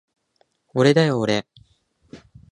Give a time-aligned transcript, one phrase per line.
[0.73, 1.45] おれだよおれ